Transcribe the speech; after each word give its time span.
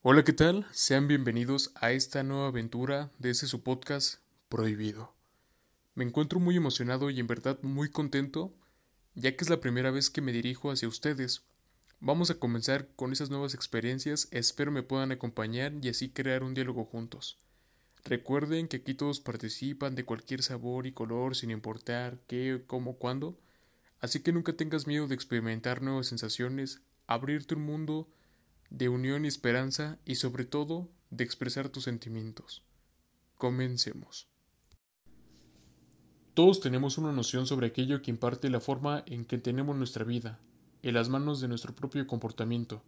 Hola, 0.00 0.22
¿qué 0.22 0.32
tal? 0.32 0.64
Sean 0.70 1.08
bienvenidos 1.08 1.72
a 1.74 1.90
esta 1.90 2.22
nueva 2.22 2.46
aventura 2.46 3.10
de 3.18 3.30
ese 3.30 3.48
su 3.48 3.64
podcast 3.64 4.20
Prohibido. 4.48 5.12
Me 5.96 6.04
encuentro 6.04 6.38
muy 6.38 6.54
emocionado 6.54 7.10
y 7.10 7.18
en 7.18 7.26
verdad 7.26 7.58
muy 7.62 7.90
contento, 7.90 8.54
ya 9.16 9.34
que 9.34 9.42
es 9.42 9.50
la 9.50 9.58
primera 9.58 9.90
vez 9.90 10.08
que 10.08 10.20
me 10.20 10.30
dirijo 10.30 10.70
hacia 10.70 10.86
ustedes. 10.86 11.42
Vamos 11.98 12.30
a 12.30 12.36
comenzar 12.36 12.86
con 12.94 13.10
esas 13.10 13.28
nuevas 13.28 13.54
experiencias, 13.54 14.28
espero 14.30 14.70
me 14.70 14.84
puedan 14.84 15.10
acompañar 15.10 15.72
y 15.82 15.88
así 15.88 16.10
crear 16.10 16.44
un 16.44 16.54
diálogo 16.54 16.84
juntos. 16.84 17.36
Recuerden 18.04 18.68
que 18.68 18.76
aquí 18.76 18.94
todos 18.94 19.18
participan 19.18 19.96
de 19.96 20.04
cualquier 20.04 20.44
sabor 20.44 20.86
y 20.86 20.92
color 20.92 21.34
sin 21.34 21.50
importar 21.50 22.20
qué, 22.28 22.62
cómo, 22.68 22.98
cuándo, 22.98 23.36
así 23.98 24.20
que 24.20 24.32
nunca 24.32 24.52
tengas 24.52 24.86
miedo 24.86 25.08
de 25.08 25.16
experimentar 25.16 25.82
nuevas 25.82 26.06
sensaciones, 26.06 26.82
abrirte 27.08 27.56
un 27.56 27.62
mundo, 27.62 28.08
de 28.70 28.88
unión 28.88 29.24
y 29.24 29.28
esperanza 29.28 29.98
y 30.04 30.16
sobre 30.16 30.44
todo 30.44 30.88
de 31.10 31.24
expresar 31.24 31.68
tus 31.68 31.84
sentimientos. 31.84 32.62
Comencemos. 33.36 34.28
Todos 36.34 36.60
tenemos 36.60 36.98
una 36.98 37.12
noción 37.12 37.46
sobre 37.46 37.68
aquello 37.68 38.02
que 38.02 38.10
imparte 38.10 38.50
la 38.50 38.60
forma 38.60 39.02
en 39.06 39.24
que 39.24 39.38
tenemos 39.38 39.76
nuestra 39.76 40.04
vida, 40.04 40.38
en 40.82 40.94
las 40.94 41.08
manos 41.08 41.40
de 41.40 41.48
nuestro 41.48 41.74
propio 41.74 42.06
comportamiento. 42.06 42.82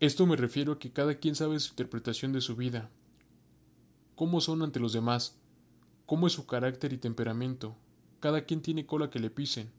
Esto 0.00 0.26
me 0.26 0.36
refiero 0.36 0.72
a 0.72 0.78
que 0.78 0.92
cada 0.92 1.16
quien 1.16 1.34
sabe 1.34 1.58
su 1.58 1.70
interpretación 1.70 2.32
de 2.32 2.40
su 2.40 2.54
vida, 2.56 2.90
cómo 4.14 4.40
son 4.40 4.62
ante 4.62 4.78
los 4.80 4.92
demás, 4.92 5.36
cómo 6.06 6.26
es 6.26 6.32
su 6.32 6.46
carácter 6.46 6.92
y 6.92 6.98
temperamento, 6.98 7.76
cada 8.20 8.44
quien 8.44 8.62
tiene 8.62 8.86
cola 8.86 9.10
que 9.10 9.18
le 9.18 9.30
pisen, 9.30 9.72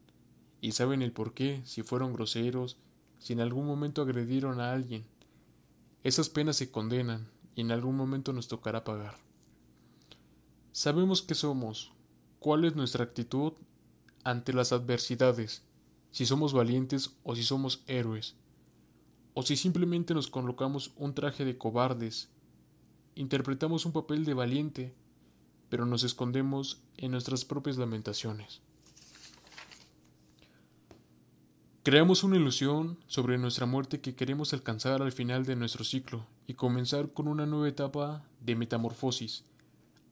y 0.60 0.72
saben 0.72 1.00
el 1.00 1.12
por 1.12 1.32
qué, 1.32 1.62
si 1.64 1.82
fueron 1.82 2.12
groseros, 2.12 2.76
si 3.18 3.32
en 3.32 3.40
algún 3.40 3.66
momento 3.66 4.02
agredieron 4.02 4.60
a 4.60 4.72
alguien. 4.72 5.04
Esas 6.02 6.28
penas 6.28 6.56
se 6.56 6.70
condenan 6.70 7.28
y 7.54 7.62
en 7.62 7.72
algún 7.72 7.96
momento 7.96 8.32
nos 8.32 8.48
tocará 8.48 8.84
pagar. 8.84 9.16
Sabemos 10.72 11.22
qué 11.22 11.34
somos, 11.34 11.92
cuál 12.38 12.64
es 12.64 12.76
nuestra 12.76 13.04
actitud 13.04 13.54
ante 14.24 14.52
las 14.52 14.72
adversidades, 14.72 15.62
si 16.10 16.26
somos 16.26 16.52
valientes 16.52 17.16
o 17.22 17.34
si 17.34 17.42
somos 17.42 17.82
héroes, 17.86 18.36
o 19.34 19.42
si 19.42 19.56
simplemente 19.56 20.14
nos 20.14 20.28
colocamos 20.28 20.92
un 20.96 21.14
traje 21.14 21.44
de 21.44 21.58
cobardes, 21.58 22.28
interpretamos 23.14 23.86
un 23.86 23.92
papel 23.92 24.24
de 24.24 24.34
valiente, 24.34 24.94
pero 25.68 25.86
nos 25.86 26.04
escondemos 26.04 26.82
en 26.96 27.10
nuestras 27.10 27.44
propias 27.44 27.78
lamentaciones. 27.78 28.60
Creamos 31.86 32.24
una 32.24 32.34
ilusión 32.34 32.98
sobre 33.06 33.38
nuestra 33.38 33.64
muerte 33.64 34.00
que 34.00 34.16
queremos 34.16 34.52
alcanzar 34.52 35.02
al 35.02 35.12
final 35.12 35.46
de 35.46 35.54
nuestro 35.54 35.84
ciclo 35.84 36.26
y 36.48 36.54
comenzar 36.54 37.12
con 37.12 37.28
una 37.28 37.46
nueva 37.46 37.68
etapa 37.68 38.24
de 38.40 38.56
metamorfosis, 38.56 39.44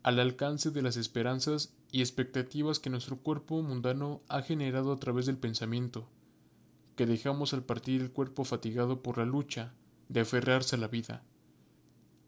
al 0.05 0.21
alcance 0.21 0.71
de 0.71 0.83
las 0.83 0.97
esperanzas 0.97 1.75
y 1.91 1.99
expectativas 1.99 2.79
que 2.79 2.91
nuestro 2.91 3.17
cuerpo 3.17 3.61
mundano 3.61 4.21
ha 4.29 4.43
generado 4.43 4.93
a 4.93 5.01
través 5.01 5.27
del 5.27 5.37
pensamiento, 5.37 6.07
que 6.95 7.07
dejamos 7.07 7.55
al 7.55 7.65
partir 7.65 8.03
el 8.03 8.13
cuerpo 8.13 8.45
fatigado 8.45 9.03
por 9.03 9.19
la 9.19 9.25
lucha 9.25 9.75
de 10.09 10.21
aferrarse 10.21 10.77
a 10.77 10.79
la 10.79 10.87
vida, 10.87 11.25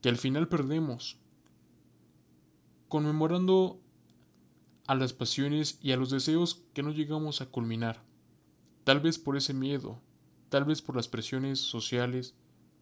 que 0.02 0.08
al 0.08 0.16
final 0.16 0.48
perdemos, 0.48 1.18
conmemorando 2.88 3.78
a 4.88 4.96
las 4.96 5.12
pasiones 5.12 5.78
y 5.80 5.92
a 5.92 5.96
los 5.96 6.10
deseos 6.10 6.64
que 6.74 6.82
no 6.82 6.90
llegamos 6.90 7.40
a 7.40 7.46
culminar 7.46 8.05
tal 8.86 9.00
vez 9.00 9.18
por 9.18 9.36
ese 9.36 9.52
miedo, 9.52 9.98
tal 10.48 10.64
vez 10.64 10.80
por 10.80 10.94
las 10.94 11.08
presiones 11.08 11.58
sociales, 11.58 12.34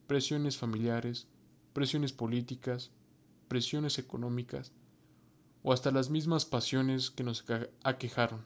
presiones 0.07 0.59
familiares, 0.59 1.29
presiones 1.73 2.13
políticas, 2.13 2.91
presiones 3.49 3.99
económicas, 3.99 4.73
o 5.63 5.73
hasta 5.73 5.91
las 5.91 6.11
mismas 6.11 6.45
pasiones 6.45 7.11
que 7.11 7.25
nos 7.25 7.43
aquejaron, 7.83 8.45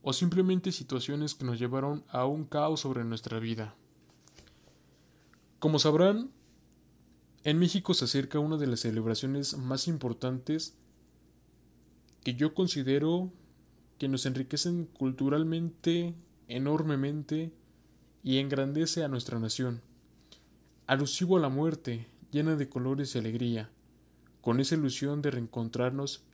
o 0.00 0.14
simplemente 0.14 0.72
situaciones 0.72 1.34
que 1.34 1.44
nos 1.44 1.58
llevaron 1.58 2.02
a 2.08 2.24
un 2.24 2.46
caos 2.46 2.80
sobre 2.80 3.04
nuestra 3.04 3.38
vida. 3.40 3.74
Como 5.58 5.78
sabrán, 5.78 6.30
en 7.42 7.58
México 7.58 7.92
se 7.92 8.06
acerca 8.06 8.38
una 8.38 8.56
de 8.56 8.68
las 8.68 8.80
celebraciones 8.80 9.58
más 9.58 9.86
importantes 9.86 10.78
que 12.22 12.32
yo 12.32 12.54
considero 12.54 13.30
que 13.98 14.08
nos 14.08 14.24
enriquecen 14.24 14.86
culturalmente 14.86 16.14
enormemente 16.48 17.52
y 18.22 18.38
engrandece 18.38 19.04
a 19.04 19.08
nuestra 19.08 19.38
nación, 19.38 19.82
alusivo 20.86 21.36
a 21.36 21.40
la 21.40 21.48
muerte, 21.48 22.08
llena 22.30 22.56
de 22.56 22.68
colores 22.68 23.14
y 23.14 23.18
alegría, 23.18 23.70
con 24.40 24.60
esa 24.60 24.74
ilusión 24.74 25.22
de 25.22 25.30
reencontrarnos 25.30 26.24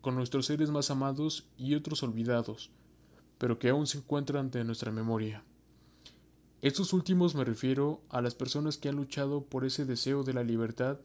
con 0.00 0.14
nuestros 0.14 0.46
seres 0.46 0.70
más 0.70 0.90
amados 0.90 1.48
y 1.56 1.74
otros 1.74 2.02
olvidados, 2.02 2.70
pero 3.38 3.58
que 3.58 3.70
aún 3.70 3.86
se 3.86 3.98
encuentran 3.98 4.46
ante 4.46 4.62
nuestra 4.64 4.92
memoria. 4.92 5.42
Estos 6.60 6.92
últimos 6.92 7.34
me 7.34 7.44
refiero 7.44 8.02
a 8.08 8.22
las 8.22 8.34
personas 8.34 8.78
que 8.78 8.88
han 8.88 8.96
luchado 8.96 9.44
por 9.44 9.64
ese 9.64 9.84
deseo 9.84 10.22
de 10.22 10.32
la 10.32 10.42
libertad 10.42 10.98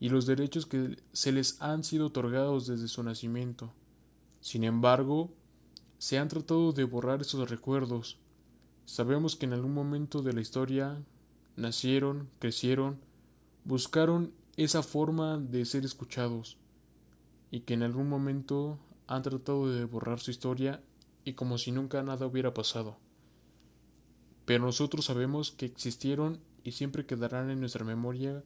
y 0.00 0.08
los 0.08 0.26
derechos 0.26 0.66
que 0.66 0.96
se 1.12 1.32
les 1.32 1.60
han 1.60 1.84
sido 1.84 2.06
otorgados 2.06 2.66
desde 2.66 2.88
su 2.88 3.02
nacimiento. 3.02 3.72
Sin 4.40 4.64
embargo, 4.64 5.32
se 6.02 6.18
han 6.18 6.26
tratado 6.26 6.72
de 6.72 6.82
borrar 6.82 7.20
esos 7.20 7.48
recuerdos. 7.48 8.18
Sabemos 8.86 9.36
que 9.36 9.46
en 9.46 9.52
algún 9.52 9.72
momento 9.72 10.20
de 10.20 10.32
la 10.32 10.40
historia 10.40 11.00
nacieron, 11.54 12.28
crecieron, 12.40 12.98
buscaron 13.64 14.32
esa 14.56 14.82
forma 14.82 15.38
de 15.38 15.64
ser 15.64 15.84
escuchados 15.84 16.56
y 17.52 17.60
que 17.60 17.74
en 17.74 17.84
algún 17.84 18.08
momento 18.08 18.80
han 19.06 19.22
tratado 19.22 19.72
de 19.72 19.84
borrar 19.84 20.18
su 20.18 20.32
historia 20.32 20.82
y 21.24 21.34
como 21.34 21.56
si 21.56 21.70
nunca 21.70 22.02
nada 22.02 22.26
hubiera 22.26 22.52
pasado. 22.52 22.96
Pero 24.44 24.64
nosotros 24.64 25.04
sabemos 25.04 25.52
que 25.52 25.66
existieron 25.66 26.40
y 26.64 26.72
siempre 26.72 27.06
quedarán 27.06 27.48
en 27.48 27.60
nuestra 27.60 27.84
memoria 27.84 28.42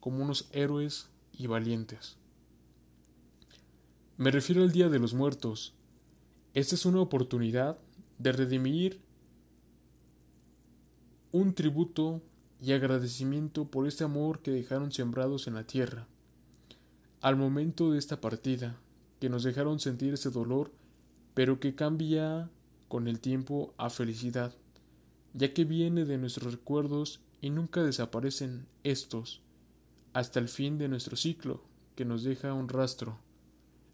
como 0.00 0.22
unos 0.22 0.50
héroes 0.52 1.08
y 1.32 1.46
valientes. 1.46 2.18
Me 4.18 4.30
refiero 4.30 4.62
al 4.64 4.72
Día 4.72 4.90
de 4.90 4.98
los 4.98 5.14
Muertos, 5.14 5.77
esta 6.54 6.74
es 6.74 6.86
una 6.86 7.00
oportunidad 7.00 7.78
de 8.18 8.32
redimir 8.32 9.00
un 11.30 11.54
tributo 11.54 12.22
y 12.60 12.72
agradecimiento 12.72 13.66
por 13.66 13.86
este 13.86 14.04
amor 14.04 14.40
que 14.40 14.50
dejaron 14.50 14.90
sembrados 14.90 15.46
en 15.46 15.54
la 15.54 15.64
tierra. 15.64 16.06
Al 17.20 17.36
momento 17.36 17.92
de 17.92 17.98
esta 17.98 18.20
partida, 18.20 18.76
que 19.20 19.28
nos 19.28 19.42
dejaron 19.42 19.78
sentir 19.78 20.14
ese 20.14 20.30
dolor, 20.30 20.72
pero 21.34 21.60
que 21.60 21.74
cambia 21.74 22.48
con 22.88 23.08
el 23.08 23.20
tiempo 23.20 23.74
a 23.76 23.90
felicidad, 23.90 24.54
ya 25.34 25.52
que 25.52 25.64
viene 25.64 26.04
de 26.04 26.18
nuestros 26.18 26.54
recuerdos 26.54 27.20
y 27.40 27.50
nunca 27.50 27.82
desaparecen 27.82 28.66
estos, 28.84 29.42
hasta 30.14 30.40
el 30.40 30.48
fin 30.48 30.78
de 30.78 30.88
nuestro 30.88 31.16
ciclo, 31.16 31.62
que 31.94 32.04
nos 32.04 32.22
deja 32.22 32.54
un 32.54 32.68
rastro 32.68 33.18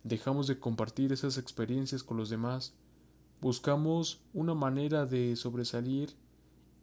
dejamos 0.05 0.47
de 0.47 0.61
compartir 0.61 1.13
esas 1.13 1.39
experiencias 1.39 2.05
con 2.05 2.17
los 2.19 2.29
demás, 2.31 2.75
buscamos 3.41 4.21
una 4.33 4.55
manera 4.55 5.07
de 5.07 5.35
sobresalir 5.35 6.15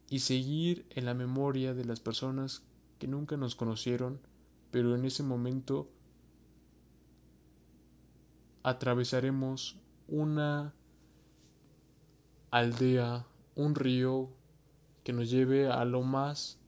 y 0.10 0.20
seguir 0.20 0.86
en 0.90 1.06
la 1.06 1.14
memoria 1.14 1.74
de 1.74 1.86
las 1.86 2.00
personas 2.00 2.64
que 3.00 3.08
nunca 3.08 3.38
nos 3.38 3.56
conocieron, 3.56 4.20
pero 4.72 4.96
en 4.96 5.06
ese 5.06 5.24
momento 5.24 5.90
atravesaremos 8.64 9.78
una 10.08 10.74
aldea, 12.50 13.26
un 13.56 13.76
río 13.76 14.30
que 15.04 15.14
nos 15.14 15.30
lleve 15.30 15.68
a 15.68 15.86
lo 15.86 16.02
más 16.02 16.60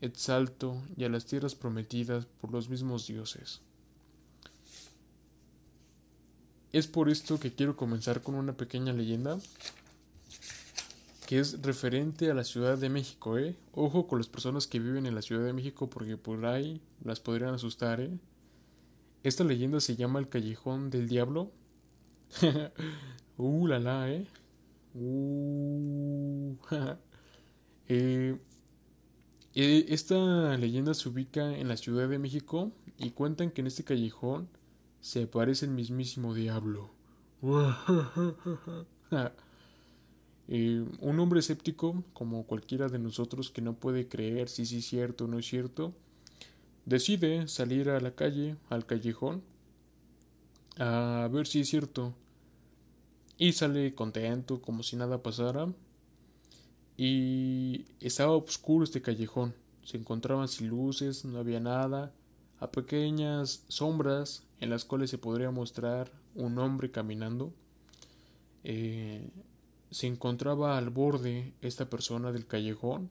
exalto 0.00 0.82
y 0.96 1.04
a 1.04 1.08
las 1.08 1.26
tierras 1.26 1.54
prometidas 1.54 2.26
por 2.26 2.52
los 2.52 2.68
mismos 2.68 3.06
dioses. 3.06 3.62
Es 6.72 6.86
por 6.86 7.08
esto 7.08 7.40
que 7.40 7.52
quiero 7.52 7.76
comenzar 7.76 8.20
con 8.22 8.34
una 8.34 8.52
pequeña 8.52 8.92
leyenda 8.92 9.38
que 11.26 11.38
es 11.38 11.60
referente 11.62 12.30
a 12.30 12.34
la 12.34 12.44
Ciudad 12.44 12.78
de 12.78 12.88
México, 12.88 13.36
¿eh? 13.38 13.54
Ojo 13.72 14.06
con 14.06 14.18
las 14.18 14.28
personas 14.28 14.66
que 14.66 14.78
viven 14.78 15.04
en 15.04 15.14
la 15.14 15.20
Ciudad 15.20 15.44
de 15.44 15.52
México 15.52 15.90
porque 15.90 16.16
por 16.16 16.46
ahí 16.46 16.80
las 17.04 17.20
podrían 17.20 17.54
asustar, 17.54 18.00
¿eh? 18.00 18.10
Esta 19.22 19.44
leyenda 19.44 19.80
se 19.80 19.96
llama 19.96 20.20
El 20.20 20.28
Callejón 20.28 20.90
del 20.90 21.08
Diablo. 21.08 21.52
uh, 23.36 23.66
la 23.66 23.78
la, 23.78 24.10
¿eh? 24.10 24.26
Uh, 24.94 26.56
eh, 27.88 28.38
eh, 29.54 29.86
esta 29.88 30.56
leyenda 30.56 30.94
se 30.94 31.08
ubica 31.08 31.56
en 31.58 31.68
la 31.68 31.76
Ciudad 31.76 32.08
de 32.08 32.18
México 32.18 32.72
y 32.96 33.10
cuentan 33.10 33.50
que 33.50 33.60
en 33.60 33.66
este 33.66 33.84
callejón 33.84 34.48
se 35.08 35.26
parece 35.26 35.64
el 35.64 35.70
mismísimo 35.72 36.34
diablo. 36.34 36.90
Eh, 40.50 40.82
un 41.00 41.20
hombre 41.20 41.40
escéptico, 41.40 42.02
como 42.14 42.46
cualquiera 42.46 42.88
de 42.88 42.98
nosotros 42.98 43.50
que 43.50 43.60
no 43.60 43.74
puede 43.74 44.08
creer 44.08 44.48
si 44.48 44.64
sí 44.64 44.78
es 44.78 44.86
cierto 44.86 45.26
o 45.26 45.28
no 45.28 45.38
es 45.38 45.46
cierto, 45.46 45.92
decide 46.86 47.48
salir 47.48 47.90
a 47.90 48.00
la 48.00 48.12
calle, 48.12 48.56
al 48.70 48.86
callejón, 48.86 49.42
a 50.78 51.28
ver 51.30 51.46
si 51.46 51.60
es 51.60 51.68
cierto. 51.68 52.14
Y 53.36 53.52
sale 53.52 53.94
contento, 53.94 54.62
como 54.62 54.82
si 54.82 54.96
nada 54.96 55.22
pasara. 55.22 55.70
Y 56.96 57.84
estaba 58.00 58.32
oscuro 58.32 58.84
este 58.84 59.02
callejón. 59.02 59.54
Se 59.84 59.98
encontraban 59.98 60.48
sin 60.48 60.68
luces, 60.68 61.26
no 61.26 61.40
había 61.40 61.60
nada, 61.60 62.10
a 62.60 62.70
pequeñas 62.70 63.64
sombras 63.68 64.42
en 64.60 64.70
las 64.70 64.84
cuales 64.84 65.10
se 65.10 65.18
podría 65.18 65.50
mostrar 65.50 66.10
un 66.34 66.58
hombre 66.58 66.90
caminando. 66.90 67.52
Eh, 68.64 69.30
se 69.90 70.06
encontraba 70.06 70.76
al 70.76 70.90
borde 70.90 71.54
esta 71.60 71.88
persona 71.88 72.32
del 72.32 72.46
callejón. 72.46 73.10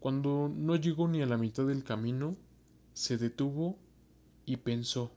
Cuando 0.00 0.50
no 0.54 0.76
llegó 0.76 1.08
ni 1.08 1.22
a 1.22 1.26
la 1.26 1.38
mitad 1.38 1.66
del 1.66 1.84
camino, 1.84 2.36
se 2.92 3.16
detuvo 3.16 3.78
y 4.44 4.58
pensó 4.58 5.12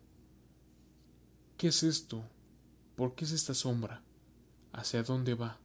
¿Qué 1.58 1.70
es 1.70 1.82
esto? 1.82 2.24
¿Por 2.96 3.16
qué 3.16 3.26
es 3.26 3.32
esta 3.32 3.56
sombra? 3.56 4.04
¿Hacia 4.74 5.02
dónde 5.02 5.34
va? 5.34 5.58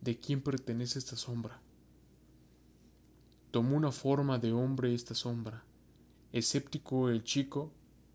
¿De 0.00 0.18
quién 0.18 0.40
pertenece 0.40 0.98
esta 0.98 1.14
sombra? 1.14 1.60
Tomó 3.50 3.76
una 3.76 3.92
forma 3.92 4.38
de 4.38 4.52
hombre 4.52 4.94
esta 4.94 5.14
sombra. 5.14 5.62
Escéptico 6.32 7.08
el 7.08 7.24
chico 7.24 7.72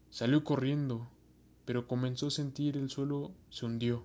salió 0.10 0.44
corriendo, 0.44 1.08
pero 1.66 1.88
comenzó 1.88 2.28
a 2.28 2.32
sentir 2.32 2.78
el 2.78 2.90
suelo 2.90 3.32
se 3.50 3.66
hundió. 3.66 4.04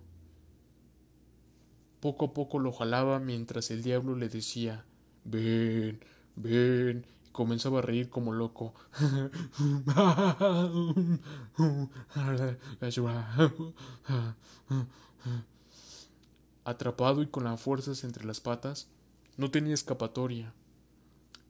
Poco 2.00 2.26
a 2.26 2.34
poco 2.34 2.58
lo 2.58 2.72
jalaba 2.72 3.20
mientras 3.20 3.70
el 3.70 3.82
diablo 3.82 4.16
le 4.16 4.28
decía 4.28 4.84
Ven, 5.24 6.00
ven, 6.34 7.06
comenzaba 7.32 7.78
a 7.78 7.82
reír 7.82 8.10
como 8.10 8.32
loco. 8.32 8.74
Atrapado 16.64 17.22
y 17.22 17.28
con 17.28 17.44
las 17.44 17.60
fuerzas 17.60 18.02
entre 18.04 18.24
las 18.24 18.40
patas, 18.40 18.88
no 19.36 19.50
tenía 19.50 19.74
escapatoria. 19.74 20.54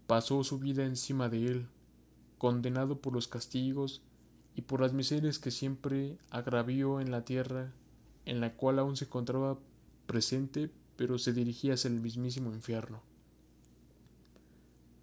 Pasó 0.07 0.43
su 0.45 0.59
vida 0.59 0.85
encima 0.85 1.29
de 1.29 1.47
él, 1.47 1.69
condenado 2.41 3.03
por 3.03 3.13
los 3.13 3.29
castigos 3.29 4.01
y 4.57 4.63
por 4.63 4.81
las 4.81 4.95
miserias 4.95 5.39
que 5.39 5.51
siempre 5.51 6.17
agravió 6.31 6.99
en 7.03 7.11
la 7.11 7.23
tierra 7.23 7.75
en 8.25 8.41
la 8.41 8.55
cual 8.55 8.79
aún 8.79 8.97
se 8.97 9.05
encontraba 9.05 9.59
presente, 10.07 10.71
pero 10.97 11.19
se 11.19 11.35
dirigía 11.35 11.75
hacia 11.75 11.89
el 11.89 12.01
mismísimo 12.01 12.51
infierno. 12.55 13.03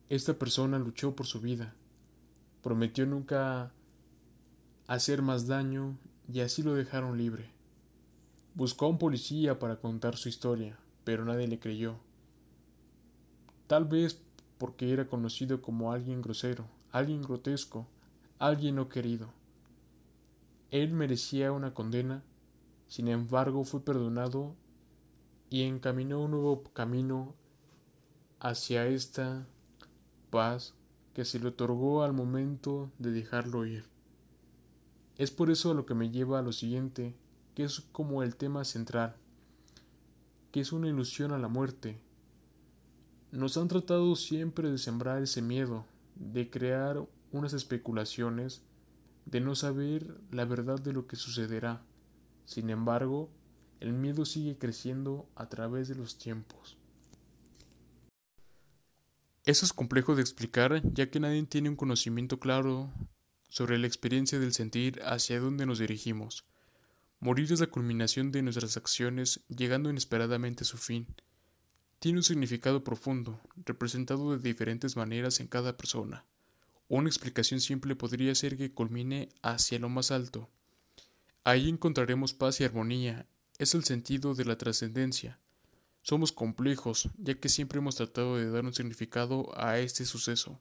Esta 0.10 0.34
persona 0.34 0.80
luchó 0.80 1.16
por 1.16 1.28
su 1.28 1.39
vida, 1.39 1.75
prometió 2.63 3.06
nunca 3.06 3.72
hacer 4.88 5.22
más 5.22 5.45
daño 5.45 5.95
y 6.34 6.39
así 6.39 6.63
lo 6.63 6.74
dejaron 6.74 7.19
libre. 7.19 7.51
Buscó 8.56 8.86
a 8.86 8.89
un 8.89 8.98
policía 8.98 9.60
para 9.60 9.80
contar 9.80 10.18
su 10.18 10.28
historia, 10.28 10.80
pero 11.04 11.24
nadie 11.24 11.48
le 11.48 11.60
creyó. 11.60 11.98
Tal 13.68 13.86
vez 13.86 14.19
porque 14.57 14.92
era 14.92 15.07
conocido 15.07 15.62
como 15.62 15.92
alguien 15.92 16.24
grosero, 16.24 16.66
alguien 16.92 17.22
grotesco, 17.22 17.88
alguien 18.39 18.75
no 18.75 18.89
querido. 18.89 19.30
Él 20.72 20.92
merecía 20.92 21.51
una 21.51 21.74
condena, 21.74 22.24
sin 22.88 23.07
embargo 23.07 23.63
fue 23.63 23.81
perdonado 23.81 24.56
y 25.50 25.63
encaminó 25.63 26.22
un 26.22 26.31
nuevo 26.31 26.63
camino 26.74 27.36
hacia 28.39 28.88
esta 28.88 29.48
paz 30.30 30.74
que 31.13 31.25
se 31.25 31.39
le 31.39 31.48
otorgó 31.48 32.04
al 32.04 32.13
momento 32.13 32.92
de 33.00 33.12
dejarlo 33.12 33.66
ir. 33.66 33.86
Es 35.18 35.31
por 35.31 35.50
eso 35.50 35.74
lo 35.74 35.86
que 35.86 35.95
me 35.95 36.12
lleva 36.12 36.39
a 36.39 36.44
lo 36.44 36.51
siguiente, 36.51 37.16
que 37.56 37.63
es 37.63 37.81
como 37.92 38.22
el 38.22 38.36
tema 38.36 38.63
central, 38.66 39.16
que 40.51 40.60
es 40.60 40.72
una 40.72 40.89
ilusión 40.89 41.31
a 41.31 41.39
la 41.39 41.48
muerte. 41.48 42.00
Nos 43.31 43.57
han 43.57 43.68
tratado 43.68 44.16
siempre 44.16 44.69
de 44.69 44.78
sembrar 44.78 45.24
ese 45.24 45.42
miedo, 45.42 45.86
de 46.19 46.49
crear 46.49 47.07
unas 47.31 47.53
especulaciones, 47.53 48.63
de 49.25 49.41
no 49.41 49.55
saber 49.55 50.19
la 50.31 50.45
verdad 50.45 50.79
de 50.79 50.93
lo 50.93 51.07
que 51.07 51.15
sucederá. 51.15 51.83
Sin 52.45 52.69
embargo, 52.69 53.29
el 53.79 53.93
miedo 53.93 54.25
sigue 54.25 54.57
creciendo 54.57 55.29
a 55.35 55.49
través 55.49 55.87
de 55.87 55.95
los 55.95 56.17
tiempos. 56.17 56.77
Eso 59.45 59.65
es 59.65 59.73
complejo 59.73 60.15
de 60.15 60.21
explicar 60.21 60.81
ya 60.93 61.09
que 61.09 61.19
nadie 61.19 61.43
tiene 61.43 61.69
un 61.69 61.75
conocimiento 61.75 62.39
claro 62.39 62.91
sobre 63.47 63.77
la 63.77 63.87
experiencia 63.87 64.39
del 64.39 64.53
sentir 64.53 65.01
hacia 65.03 65.39
dónde 65.39 65.65
nos 65.65 65.79
dirigimos. 65.79 66.45
Morir 67.19 67.51
es 67.51 67.61
la 67.61 67.67
culminación 67.67 68.31
de 68.31 68.41
nuestras 68.41 68.77
acciones 68.77 69.41
llegando 69.47 69.89
inesperadamente 69.89 70.63
a 70.63 70.67
su 70.67 70.77
fin. 70.77 71.07
Tiene 71.99 72.19
un 72.19 72.23
significado 72.23 72.83
profundo, 72.83 73.41
representado 73.65 74.38
de 74.38 74.38
diferentes 74.38 74.95
maneras 74.95 75.39
en 75.39 75.47
cada 75.47 75.77
persona. 75.77 76.25
Una 76.89 77.09
explicación 77.09 77.59
simple 77.59 77.95
podría 77.95 78.35
ser 78.35 78.55
que 78.55 78.71
culmine 78.71 79.29
hacia 79.41 79.79
lo 79.79 79.89
más 79.89 80.11
alto. 80.11 80.47
Ahí 81.44 81.67
encontraremos 81.69 82.33
paz 82.33 82.61
y 82.61 82.65
armonía, 82.65 83.25
es 83.57 83.73
el 83.73 83.83
sentido 83.83 84.35
de 84.35 84.45
la 84.45 84.57
trascendencia. 84.57 85.39
Somos 86.03 86.31
complejos, 86.31 87.09
ya 87.17 87.33
que 87.33 87.49
siempre 87.49 87.79
hemos 87.79 87.95
tratado 87.95 88.38
de 88.38 88.50
dar 88.50 88.63
un 88.63 88.73
significado 88.73 89.51
a 89.59 89.79
este 89.79 90.05
suceso. 90.05 90.59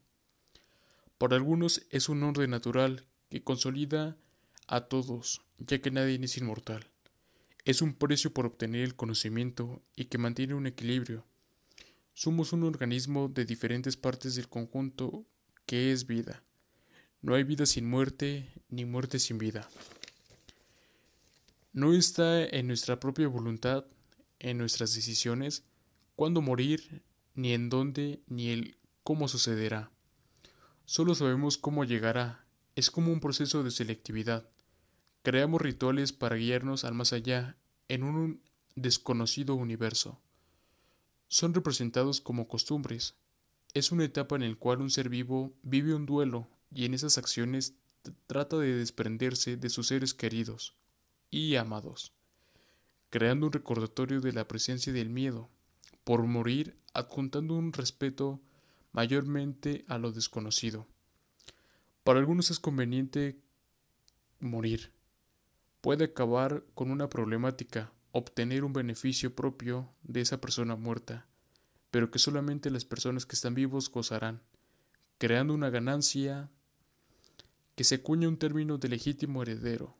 Para 1.18 1.36
algunos 1.36 1.82
es 1.90 2.08
un 2.08 2.22
orden 2.22 2.50
natural 2.50 3.06
que 3.28 3.44
consolida 3.44 4.16
a 4.66 4.82
todos, 4.82 5.42
ya 5.58 5.80
que 5.80 5.90
nadie 5.90 6.18
es 6.22 6.38
inmortal. 6.38 6.88
Es 7.66 7.82
un 7.82 7.94
precio 7.94 8.32
por 8.32 8.46
obtener 8.46 8.82
el 8.82 8.94
conocimiento 8.94 9.82
y 9.96 10.04
que 10.04 10.18
mantiene 10.18 10.54
un 10.54 10.68
equilibrio. 10.68 11.26
Somos 12.14 12.52
un 12.52 12.62
organismo 12.62 13.26
de 13.26 13.44
diferentes 13.44 13.96
partes 13.96 14.36
del 14.36 14.48
conjunto 14.48 15.26
que 15.66 15.90
es 15.90 16.06
vida. 16.06 16.44
No 17.22 17.34
hay 17.34 17.42
vida 17.42 17.66
sin 17.66 17.90
muerte, 17.90 18.52
ni 18.68 18.84
muerte 18.84 19.18
sin 19.18 19.38
vida. 19.38 19.68
No 21.72 21.92
está 21.92 22.44
en 22.44 22.68
nuestra 22.68 23.00
propia 23.00 23.26
voluntad 23.26 23.84
en 24.38 24.58
nuestras 24.58 24.94
decisiones 24.94 25.64
cuándo 26.14 26.42
morir, 26.42 27.02
ni 27.34 27.52
en 27.52 27.68
dónde, 27.68 28.20
ni 28.28 28.50
el 28.50 28.76
cómo 29.02 29.26
sucederá. 29.26 29.90
Solo 30.84 31.16
sabemos 31.16 31.58
cómo 31.58 31.82
llegará. 31.82 32.46
Es 32.76 32.92
como 32.92 33.12
un 33.12 33.18
proceso 33.18 33.64
de 33.64 33.72
selectividad. 33.72 34.48
Creamos 35.26 35.60
rituales 35.60 36.12
para 36.12 36.36
guiarnos 36.36 36.84
al 36.84 36.94
más 36.94 37.12
allá, 37.12 37.56
en 37.88 38.04
un 38.04 38.40
desconocido 38.76 39.56
universo. 39.56 40.20
Son 41.26 41.52
representados 41.52 42.20
como 42.20 42.46
costumbres. 42.46 43.16
Es 43.74 43.90
una 43.90 44.04
etapa 44.04 44.36
en 44.36 44.48
la 44.48 44.54
cual 44.54 44.80
un 44.80 44.88
ser 44.88 45.08
vivo 45.08 45.52
vive 45.64 45.94
un 45.94 46.06
duelo 46.06 46.46
y 46.70 46.84
en 46.84 46.94
esas 46.94 47.18
acciones 47.18 47.74
trata 48.28 48.56
de 48.56 48.76
desprenderse 48.76 49.56
de 49.56 49.68
sus 49.68 49.88
seres 49.88 50.14
queridos 50.14 50.76
y 51.28 51.56
amados 51.56 52.12
creando 53.10 53.46
un 53.46 53.52
recordatorio 53.52 54.20
de 54.20 54.32
la 54.32 54.46
presencia 54.46 54.92
del 54.92 55.10
miedo, 55.10 55.48
por 56.04 56.22
morir 56.22 56.76
adjuntando 56.94 57.54
un 57.54 57.72
respeto 57.72 58.40
mayormente 58.92 59.84
a 59.88 59.98
lo 59.98 60.12
desconocido. 60.12 60.86
Para 62.04 62.20
algunos 62.20 62.52
es 62.52 62.60
conveniente 62.60 63.40
morir. 64.38 64.92
Puede 65.86 66.06
acabar 66.06 66.64
con 66.74 66.90
una 66.90 67.08
problemática, 67.08 67.92
obtener 68.10 68.64
un 68.64 68.72
beneficio 68.72 69.36
propio 69.36 69.94
de 70.02 70.20
esa 70.20 70.40
persona 70.40 70.74
muerta, 70.74 71.28
pero 71.92 72.10
que 72.10 72.18
solamente 72.18 72.72
las 72.72 72.84
personas 72.84 73.24
que 73.24 73.36
están 73.36 73.54
vivos 73.54 73.88
gozarán, 73.88 74.42
creando 75.18 75.54
una 75.54 75.70
ganancia 75.70 76.50
que 77.76 77.84
se 77.84 78.02
cuña 78.02 78.26
un 78.26 78.36
término 78.36 78.78
de 78.78 78.88
legítimo 78.88 79.42
heredero 79.42 79.96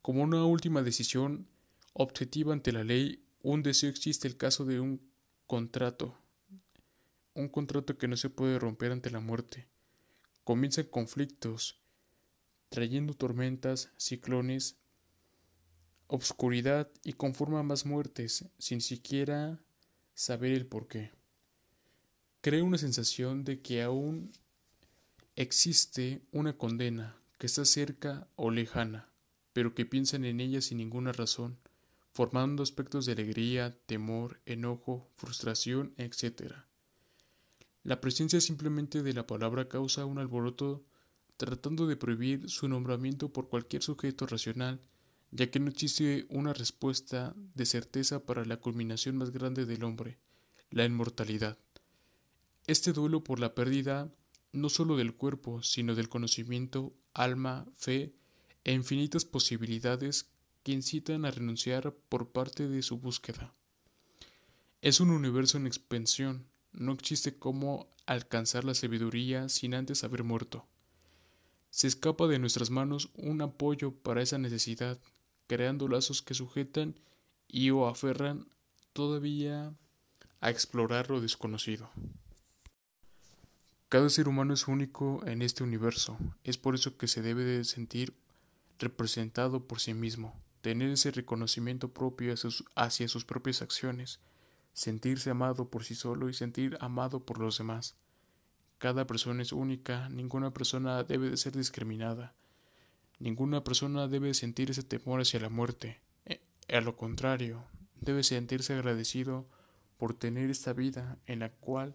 como 0.00 0.22
una 0.22 0.44
última 0.44 0.82
decisión 0.82 1.48
objetiva 1.92 2.52
ante 2.52 2.70
la 2.70 2.84
ley, 2.84 3.26
un 3.42 3.64
deseo 3.64 3.90
existe 3.90 4.28
el 4.28 4.36
caso 4.36 4.64
de 4.64 4.78
un 4.78 5.10
contrato, 5.48 6.16
un 7.34 7.48
contrato 7.48 7.98
que 7.98 8.06
no 8.06 8.16
se 8.16 8.30
puede 8.30 8.60
romper 8.60 8.92
ante 8.92 9.10
la 9.10 9.18
muerte. 9.18 9.66
Comienzan 10.44 10.84
conflictos, 10.84 11.81
trayendo 12.72 13.14
tormentas, 13.14 13.90
ciclones, 13.96 14.76
obscuridad 16.08 16.90
y 17.04 17.12
conforma 17.12 17.62
más 17.62 17.86
muertes 17.86 18.46
sin 18.58 18.80
siquiera 18.80 19.60
saber 20.14 20.50
el 20.50 20.66
porqué. 20.66 21.12
Crea 22.40 22.64
una 22.64 22.78
sensación 22.78 23.44
de 23.44 23.60
que 23.60 23.82
aún 23.82 24.32
existe 25.36 26.22
una 26.32 26.58
condena 26.58 27.16
que 27.38 27.46
está 27.46 27.64
cerca 27.64 28.26
o 28.34 28.50
lejana 28.50 29.12
pero 29.52 29.74
que 29.74 29.86
piensan 29.86 30.24
en 30.24 30.40
ella 30.40 30.60
sin 30.60 30.78
ninguna 30.78 31.12
razón, 31.12 31.58
formando 32.12 32.62
aspectos 32.62 33.06
de 33.06 33.12
alegría, 33.12 33.76
temor, 33.86 34.40
enojo, 34.46 35.08
frustración, 35.16 35.94
etc. 35.96 36.54
La 37.82 38.00
presencia 38.00 38.40
simplemente 38.40 39.02
de 39.02 39.12
la 39.12 39.26
palabra 39.26 39.68
causa 39.68 40.06
un 40.06 40.18
alboroto 40.18 40.84
tratando 41.42 41.88
de 41.88 41.96
prohibir 41.96 42.48
su 42.48 42.68
nombramiento 42.68 43.32
por 43.32 43.48
cualquier 43.48 43.82
sujeto 43.82 44.28
racional, 44.28 44.80
ya 45.32 45.50
que 45.50 45.58
no 45.58 45.70
existe 45.70 46.24
una 46.28 46.52
respuesta 46.52 47.34
de 47.56 47.66
certeza 47.66 48.24
para 48.24 48.44
la 48.44 48.58
culminación 48.58 49.16
más 49.16 49.32
grande 49.32 49.66
del 49.66 49.82
hombre, 49.82 50.20
la 50.70 50.84
inmortalidad. 50.84 51.58
Este 52.68 52.92
duelo 52.92 53.24
por 53.24 53.40
la 53.40 53.56
pérdida 53.56 54.08
no 54.52 54.68
sólo 54.68 54.96
del 54.96 55.16
cuerpo, 55.16 55.64
sino 55.64 55.96
del 55.96 56.08
conocimiento, 56.08 56.94
alma, 57.12 57.66
fe 57.74 58.14
e 58.62 58.72
infinitas 58.72 59.24
posibilidades 59.24 60.30
que 60.62 60.70
incitan 60.70 61.24
a 61.24 61.32
renunciar 61.32 61.92
por 62.08 62.30
parte 62.30 62.68
de 62.68 62.82
su 62.82 62.98
búsqueda. 62.98 63.52
Es 64.80 65.00
un 65.00 65.10
universo 65.10 65.58
en 65.58 65.66
expansión, 65.66 66.46
no 66.70 66.92
existe 66.92 67.36
cómo 67.36 67.90
alcanzar 68.06 68.62
la 68.62 68.74
sabiduría 68.74 69.48
sin 69.48 69.74
antes 69.74 70.04
haber 70.04 70.22
muerto. 70.22 70.68
Se 71.72 71.86
escapa 71.86 72.26
de 72.26 72.38
nuestras 72.38 72.68
manos 72.68 73.08
un 73.14 73.40
apoyo 73.40 73.92
para 73.92 74.20
esa 74.20 74.36
necesidad, 74.36 74.98
creando 75.46 75.88
lazos 75.88 76.20
que 76.20 76.34
sujetan 76.34 77.00
y 77.48 77.70
o 77.70 77.86
aferran 77.86 78.46
todavía 78.92 79.72
a 80.42 80.50
explorar 80.50 81.08
lo 81.08 81.22
desconocido. 81.22 81.88
Cada 83.88 84.10
ser 84.10 84.28
humano 84.28 84.52
es 84.52 84.68
único 84.68 85.22
en 85.26 85.40
este 85.40 85.64
universo, 85.64 86.18
es 86.44 86.58
por 86.58 86.74
eso 86.74 86.98
que 86.98 87.08
se 87.08 87.22
debe 87.22 87.42
de 87.42 87.64
sentir 87.64 88.12
representado 88.78 89.66
por 89.66 89.80
sí 89.80 89.94
mismo, 89.94 90.38
tener 90.60 90.90
ese 90.90 91.10
reconocimiento 91.10 91.88
propio 91.88 92.34
hacia 92.74 93.08
sus, 93.08 93.24
propias 93.24 93.62
acciones, 93.62 94.20
sentirse 94.74 95.30
amado 95.30 95.70
por 95.70 95.84
sí 95.84 95.94
solo 95.94 96.28
y 96.28 96.34
sentir 96.34 96.76
amado 96.80 97.20
por 97.20 97.38
los 97.38 97.56
demás. 97.56 97.96
Cada 98.82 99.06
persona 99.06 99.42
es 99.42 99.52
única, 99.52 100.08
ninguna 100.08 100.52
persona 100.52 101.04
debe 101.04 101.30
de 101.30 101.36
ser 101.36 101.56
discriminada, 101.56 102.34
ninguna 103.20 103.62
persona 103.62 104.08
debe 104.08 104.34
sentir 104.34 104.72
ese 104.72 104.82
temor 104.82 105.20
hacia 105.20 105.38
la 105.38 105.48
muerte. 105.48 106.00
E, 106.26 106.40
a 106.68 106.80
lo 106.80 106.96
contrario, 106.96 107.62
debe 108.00 108.24
sentirse 108.24 108.74
agradecido 108.74 109.46
por 109.98 110.14
tener 110.14 110.50
esta 110.50 110.72
vida 110.72 111.16
en 111.26 111.38
la 111.38 111.50
cual 111.50 111.94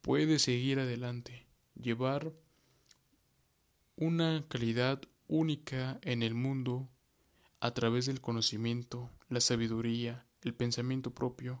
puede 0.00 0.38
seguir 0.38 0.78
adelante, 0.78 1.48
llevar 1.74 2.32
una 3.96 4.44
calidad 4.46 5.02
única 5.26 5.98
en 6.02 6.22
el 6.22 6.34
mundo 6.34 6.88
a 7.58 7.74
través 7.74 8.06
del 8.06 8.20
conocimiento, 8.20 9.10
la 9.28 9.40
sabiduría, 9.40 10.28
el 10.42 10.54
pensamiento 10.54 11.12
propio, 11.12 11.60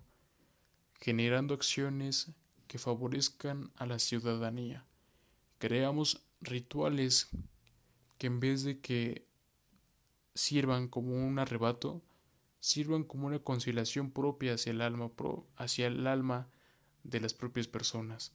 generando 1.00 1.54
acciones 1.54 2.30
que 2.68 2.78
favorezcan 2.78 3.72
a 3.76 3.86
la 3.86 3.98
ciudadanía. 3.98 4.86
Creamos 5.58 6.24
rituales 6.40 7.30
que 8.18 8.28
en 8.28 8.38
vez 8.38 8.62
de 8.62 8.80
que 8.80 9.26
sirvan 10.34 10.86
como 10.86 11.14
un 11.14 11.38
arrebato, 11.40 12.02
sirvan 12.60 13.02
como 13.02 13.26
una 13.26 13.40
conciliación 13.40 14.12
propia 14.12 14.54
hacia 14.54 14.70
el 14.70 14.82
alma, 14.82 15.10
hacia 15.56 15.88
el 15.88 16.06
alma 16.06 16.48
de 17.02 17.20
las 17.20 17.34
propias 17.34 17.66
personas. 17.66 18.32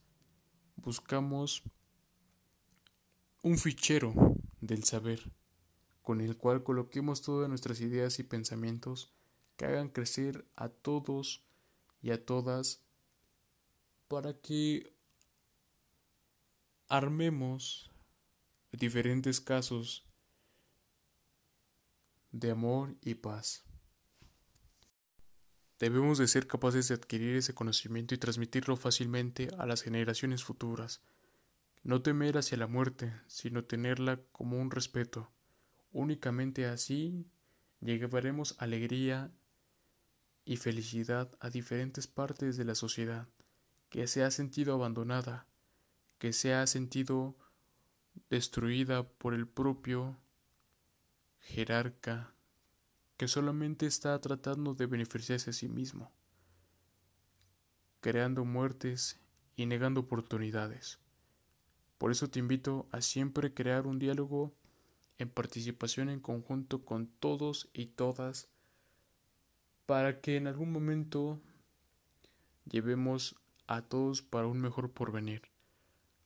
Buscamos 0.76 1.62
un 3.42 3.56
fichero 3.56 4.36
del 4.60 4.84
saber 4.84 5.30
con 6.04 6.20
el 6.20 6.36
cual 6.36 6.62
coloquemos 6.62 7.22
todas 7.22 7.48
nuestras 7.48 7.80
ideas 7.80 8.18
y 8.18 8.24
pensamientos 8.24 9.10
que 9.56 9.64
hagan 9.64 9.88
crecer 9.88 10.46
a 10.54 10.68
todos 10.68 11.42
y 12.02 12.10
a 12.10 12.24
todas 12.24 12.83
para 14.08 14.34
que 14.40 14.94
armemos 16.88 17.90
diferentes 18.72 19.40
casos 19.40 20.06
de 22.32 22.50
amor 22.50 22.96
y 23.00 23.14
paz. 23.14 23.64
Debemos 25.78 26.18
de 26.18 26.28
ser 26.28 26.46
capaces 26.46 26.88
de 26.88 26.94
adquirir 26.94 27.36
ese 27.36 27.54
conocimiento 27.54 28.14
y 28.14 28.18
transmitirlo 28.18 28.76
fácilmente 28.76 29.48
a 29.58 29.66
las 29.66 29.82
generaciones 29.82 30.44
futuras. 30.44 31.02
No 31.82 32.02
temer 32.02 32.38
hacia 32.38 32.56
la 32.56 32.66
muerte, 32.66 33.12
sino 33.26 33.64
tenerla 33.64 34.20
como 34.32 34.58
un 34.58 34.70
respeto. 34.70 35.32
Únicamente 35.92 36.66
así 36.66 37.26
llevaremos 37.80 38.56
alegría 38.58 39.32
y 40.44 40.56
felicidad 40.56 41.30
a 41.40 41.50
diferentes 41.50 42.06
partes 42.06 42.56
de 42.56 42.64
la 42.64 42.74
sociedad 42.74 43.28
que 43.94 44.08
se 44.08 44.24
ha 44.24 44.32
sentido 44.32 44.74
abandonada, 44.74 45.46
que 46.18 46.32
se 46.32 46.52
ha 46.52 46.66
sentido 46.66 47.36
destruida 48.28 49.08
por 49.08 49.34
el 49.34 49.46
propio 49.46 50.18
jerarca 51.38 52.34
que 53.16 53.28
solamente 53.28 53.86
está 53.86 54.20
tratando 54.20 54.74
de 54.74 54.86
beneficiarse 54.86 55.50
a 55.50 55.52
sí 55.52 55.68
mismo, 55.68 56.10
creando 58.00 58.44
muertes 58.44 59.20
y 59.54 59.66
negando 59.66 60.00
oportunidades. 60.00 60.98
Por 61.96 62.10
eso 62.10 62.28
te 62.28 62.40
invito 62.40 62.88
a 62.90 63.00
siempre 63.00 63.54
crear 63.54 63.86
un 63.86 64.00
diálogo 64.00 64.56
en 65.18 65.30
participación 65.30 66.08
en 66.08 66.18
conjunto 66.18 66.84
con 66.84 67.06
todos 67.06 67.70
y 67.72 67.86
todas 67.86 68.48
para 69.86 70.20
que 70.20 70.36
en 70.36 70.48
algún 70.48 70.72
momento 70.72 71.40
llevemos 72.68 73.36
a 73.66 73.82
todos 73.82 74.22
para 74.22 74.46
un 74.46 74.60
mejor 74.60 74.92
porvenir. 74.92 75.42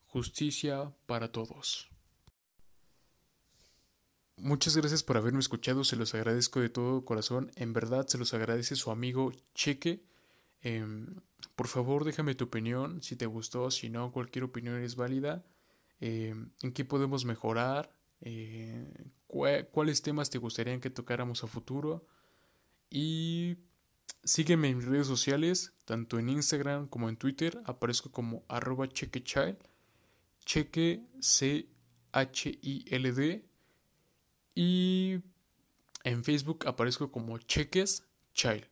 Justicia 0.07 0.93
para 1.07 1.33
todos. 1.33 1.91
Muchas 4.37 4.77
gracias 4.77 5.03
por 5.03 5.17
haberme 5.17 5.41
escuchado, 5.41 5.83
se 5.83 5.97
los 5.97 6.15
agradezco 6.15 6.61
de 6.61 6.69
todo 6.69 7.05
corazón, 7.05 7.51
en 7.57 7.73
verdad 7.73 8.07
se 8.07 8.19
los 8.19 8.35
agradece 8.35 8.77
su 8.77 8.93
amigo 8.93 9.33
Cheque. 9.55 10.05
Em, 10.63 11.17
por 11.57 11.67
favor 11.67 12.05
déjame 12.05 12.37
tu 12.37 12.45
opinión, 12.45 13.03
si 13.03 13.17
te 13.17 13.27
gustó, 13.27 13.71
si 13.73 13.91
no, 13.91 14.13
cualquier 14.13 14.45
opinión 14.45 14.81
es 14.81 14.95
válida. 14.95 15.45
Em, 16.01 16.53
¿En 16.63 16.73
qué 16.73 16.85
podemos 16.85 17.25
mejorar? 17.25 17.93
Eh, 18.21 19.11
¿Cuáles 19.27 20.03
temas 20.03 20.31
te 20.31 20.39
gustaría 20.39 20.81
que 20.81 20.91
tocáramos 20.91 21.43
a 21.43 21.49
futuro? 21.49 22.07
Y 22.91 23.57
sígueme 24.29 24.69
en 24.69 24.77
mis 24.77 24.87
redes 24.87 25.07
sociales, 25.07 25.73
tanto 25.87 26.19
en 26.19 26.29
Instagram 26.29 26.87
como 26.87 27.09
en 27.09 27.17
Twitter, 27.17 27.63
aparezco 27.65 28.13
como 28.13 28.45
arroba 28.49 28.87
chequechild, 28.87 29.57
cheque 30.45 31.03
C-H-I-L-D 31.21 31.65
y 34.55 35.21
en 36.05 36.25
Facebook 36.25 36.67
aparezco 36.67 37.11
como 37.11 37.39
Cheques 37.39 38.05
Child. 38.35 38.67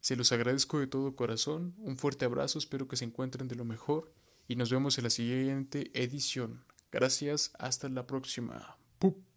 Se 0.00 0.16
los 0.16 0.30
agradezco 0.32 0.78
de 0.78 0.86
todo 0.86 1.16
corazón, 1.16 1.74
un 1.78 1.96
fuerte 1.96 2.24
abrazo, 2.24 2.58
espero 2.58 2.88
que 2.88 2.96
se 2.96 3.04
encuentren 3.04 3.48
de 3.48 3.56
lo 3.56 3.64
mejor 3.64 4.12
y 4.46 4.56
nos 4.56 4.70
vemos 4.70 4.98
en 4.98 5.04
la 5.04 5.10
siguiente 5.10 5.90
edición. 5.94 6.64
Gracias, 6.90 7.52
hasta 7.58 7.88
la 7.88 8.06
próxima. 8.06 8.76
¡Pup! 8.98 9.31